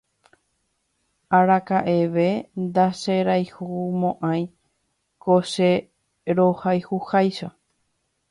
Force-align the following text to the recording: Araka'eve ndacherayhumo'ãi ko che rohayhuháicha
Araka'eve 1.39 2.29
ndacherayhumo'ãi 2.63 4.43
ko 5.23 5.35
che 5.51 5.71
rohayhuháicha 6.37 7.47